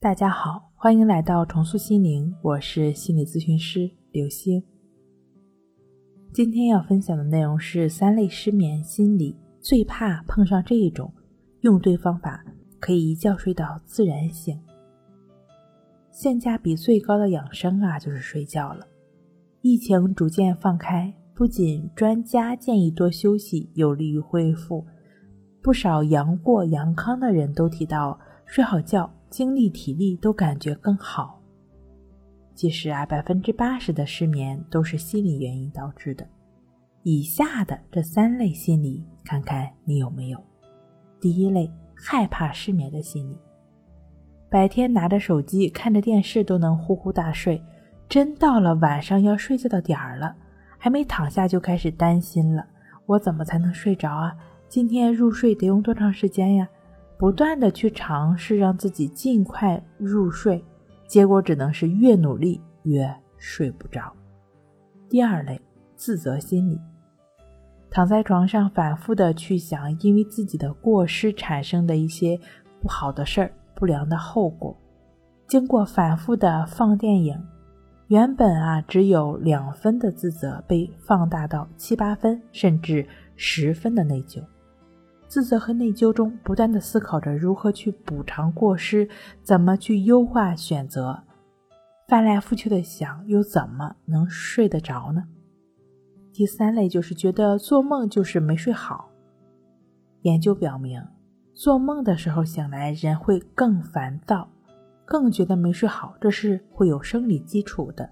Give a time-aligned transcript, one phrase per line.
[0.00, 4.62] 大家好，欢迎来到重塑心灵，我是心理咨询师刘星。
[6.32, 11.12] 今天要分享的内容是三类失眠心理最怕碰上这一种，
[11.62, 12.44] 用对方法
[12.78, 14.56] 可以一觉睡到自然醒。
[16.12, 18.86] 性价比最高的养生啊，就是睡觉了。
[19.62, 24.86] 疫情逐渐放开，不仅专家建议多休息有利于恢复，
[25.60, 29.12] 不少阳过阳康的人都提到睡好觉。
[29.30, 31.40] 精力体力都感觉更好。
[32.54, 36.26] 其实啊，百分之八十的失眠都是心理原因导致的。
[37.04, 40.42] 以下的这三类心理，看看你有没有。
[41.20, 43.38] 第一类，害怕失眠的心理。
[44.50, 47.62] 白天拿着手机看着电视都能呼呼大睡，
[48.08, 50.34] 真到了晚上要睡觉的点儿了，
[50.78, 52.66] 还没躺下就开始担心了：
[53.06, 54.34] 我怎么才能睡着啊？
[54.68, 56.68] 今天入睡得用多长时间呀？
[57.18, 60.64] 不断的去尝试让自己尽快入睡，
[61.08, 64.12] 结果只能是越努力越睡不着。
[65.08, 65.60] 第二类
[65.96, 66.80] 自责心理，
[67.90, 72.38] 躺在床上反复的去想因为自己的过失产生的一些
[72.80, 74.76] 不好的事儿、不良的后果，
[75.48, 77.36] 经过反复的放电影，
[78.06, 83.04] 原本啊只有两分的自责被放大到七八分甚至
[83.34, 84.40] 十分的内疚。
[85.28, 89.06] 自责和内疚中，不断的思考着如何去补偿过失，
[89.42, 91.22] 怎么去优化选择，
[92.08, 95.24] 翻来覆去的想，又怎么能睡得着呢？
[96.32, 99.10] 第三类就是觉得做梦就是没睡好。
[100.22, 101.02] 研究表明，
[101.52, 104.48] 做梦的时候醒来，人会更烦躁，
[105.04, 108.08] 更觉得没睡好，这是会有生理基础的。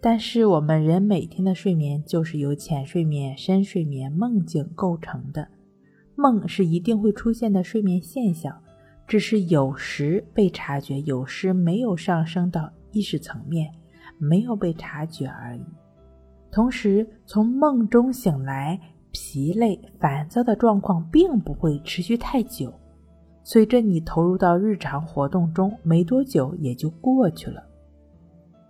[0.00, 5.48] 但是我们人每天的睡眠就是由浅睡眠、深睡眠、梦境构成的。
[6.20, 8.54] 梦是一定会出现的睡眠现象，
[9.06, 13.72] 只是有时被察觉，有时没有上升到意识层面，
[14.18, 15.64] 没有被察觉而已。
[16.52, 18.78] 同时，从梦中醒来，
[19.12, 22.72] 疲累、烦躁的状况并不会持续太久，
[23.42, 27.64] 随着你投入到日常活动中，没多久也就过去了。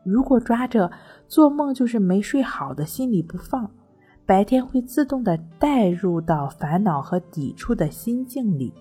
[0.04, 0.90] 如果抓着
[1.28, 3.70] 做梦就是没睡好的心理不放，
[4.30, 8.72] 白天会自动的带入到烦恼和抵触的心境里，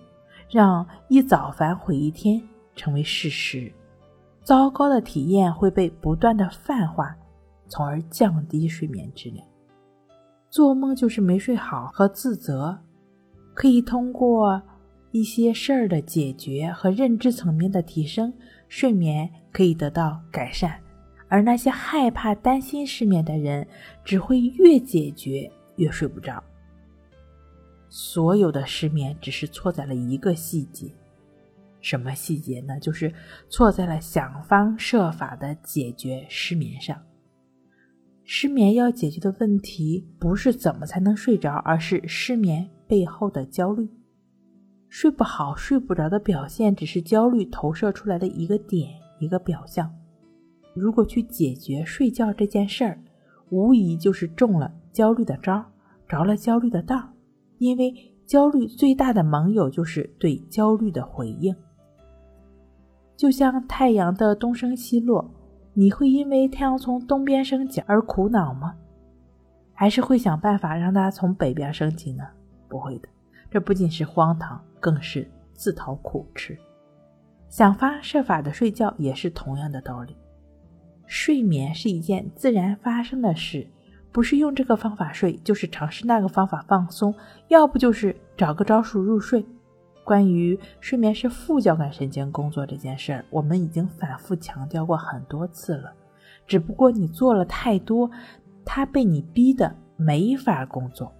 [0.48, 2.40] 让一早反悔一天
[2.76, 3.68] 成为事实。
[4.44, 7.16] 糟糕的体验会被不断的泛化，
[7.66, 9.44] 从而降低睡眠质量。
[10.48, 12.78] 做梦就是没睡好和自责，
[13.52, 14.62] 可以通过
[15.10, 18.32] 一些事儿的解决和认知层面的提升，
[18.68, 20.80] 睡眠可以得到改善。
[21.30, 23.66] 而那些害怕、担心失眠的人，
[24.04, 26.42] 只会越解决越睡不着。
[27.88, 30.92] 所有的失眠只是错在了一个细节，
[31.80, 32.78] 什么细节呢？
[32.78, 33.12] 就是
[33.48, 37.00] 错在了想方设法的解决失眠上。
[38.24, 43.88] 失眠要解决的问题不是怎么才能睡着，而是失眠背后的焦虑。
[44.88, 49.92] 睡不好、睡不着的表现，只是焦虑投射出来的一个点、一个表象。
[50.74, 52.98] 如果去解决睡觉这件事儿，
[53.50, 55.64] 无疑就是中了焦虑的招，
[56.08, 57.08] 着了焦虑的道。
[57.58, 57.92] 因为
[58.24, 61.54] 焦虑最大的盟友就是对焦虑的回应。
[63.16, 65.30] 就像太阳的东升西落，
[65.74, 68.74] 你会因为太阳从东边升起而苦恼吗？
[69.74, 72.24] 还是会想办法让它从北边升起呢？
[72.66, 73.08] 不会的，
[73.50, 76.56] 这不仅是荒唐，更是自讨苦吃。
[77.50, 80.16] 想方设法的睡觉也是同样的道理。
[81.10, 83.66] 睡眠是一件自然发生的事，
[84.12, 87.12] 不是用这个方法睡，就是尝试那个方法放松，
[87.48, 89.44] 要不就是找个招数入睡。
[90.04, 95.92] 关于睡眠是副交感神经工作这件事儿，我们已经反复强调过很多次了，
[96.46, 98.08] 只不过你做了太多，
[98.64, 101.12] 它被你逼的没法工作。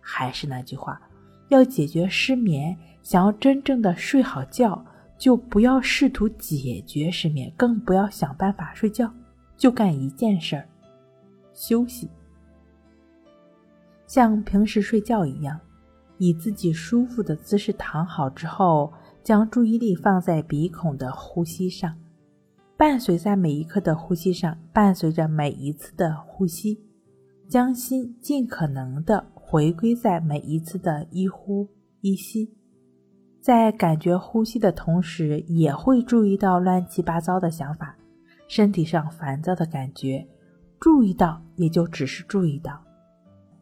[0.00, 1.00] 还是那句话，
[1.48, 4.80] 要解决失眠，想要真正的睡好觉。
[5.18, 9.12] 就不要试图解决失眠，更不要想办法睡觉，
[9.56, 10.68] 就干一件事儿：
[11.52, 12.08] 休息。
[14.06, 15.58] 像平时睡觉一样，
[16.18, 18.92] 以自己舒服的姿势躺好之后，
[19.24, 21.96] 将注意力放在鼻孔的呼吸上，
[22.76, 26.78] 伴随在每一刻的呼吸上，伴随着每一次的呼吸，
[27.48, 31.66] 将心尽可能的回归在每一次的一呼
[32.02, 32.55] 一吸。
[33.46, 37.96] 在感觉呼吸的同时，也会注意到乱七八糟的想法，
[38.48, 40.26] 身体上烦躁的感觉。
[40.80, 42.82] 注意到也就只是注意到，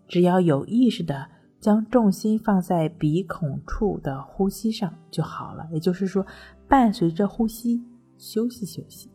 [0.09, 1.29] 只要有意识的
[1.61, 5.69] 将重心放在鼻孔处的呼吸上就好了。
[5.71, 6.25] 也就是说，
[6.67, 7.85] 伴随着呼吸
[8.17, 9.11] 休息休息。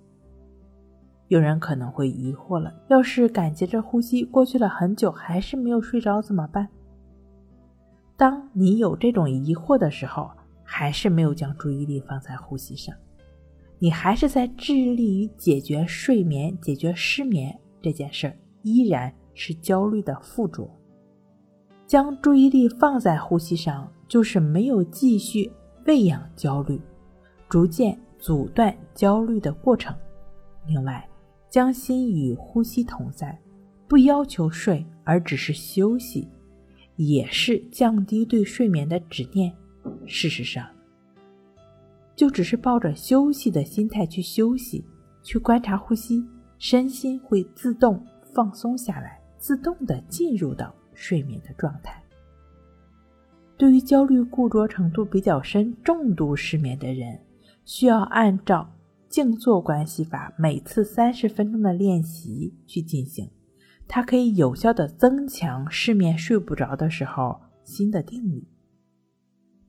[1.29, 6.67] 有人可能会疑惑了：要是感觉着呼吸过去了很久还是没有睡着怎么办？
[8.15, 10.29] 当你有这种疑惑的时候，
[10.71, 12.95] 还是没有将注意力放在呼吸上，
[13.79, 20.69] 你还是在致力于解决睡眠、解决失眠这件事儿，依然是焦虑的附着。
[21.87, 25.51] 将注意力放在呼吸上，就是没有继续
[25.87, 26.79] 喂养焦虑，
[27.49, 29.93] 逐渐阻断焦虑的过程。
[30.67, 31.03] 另外，
[31.49, 33.35] 将心与呼吸同在，
[33.87, 36.29] 不要求睡，而只是休息，
[36.95, 39.51] 也是降低对睡眠的执念。
[40.05, 40.67] 事实上，
[42.15, 44.85] 就只是抱着休息的心态去休息，
[45.23, 46.25] 去观察呼吸，
[46.57, 50.73] 身心会自动放松下来，自动的进入到。
[51.01, 52.03] 睡眠的状态，
[53.55, 57.17] 对于焦虑固着程度比较深、重度失眠的人，
[57.63, 58.69] 需要按照
[59.07, 63.31] 静坐关系法，每次三十分钟的练习去进行，
[63.87, 68.45] 它可以有效的增强失眠睡不着的时候心的定力。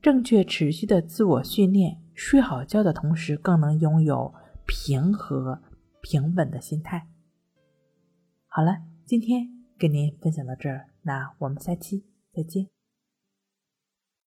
[0.01, 4.33] 正确持续的自我训练，睡好觉的同时，更能拥有
[4.65, 5.61] 平和、
[6.01, 7.07] 平稳的心态。
[8.47, 10.87] 好了，今天跟您分享到这儿。
[11.03, 12.03] 那我们下期
[12.33, 12.80] 再见。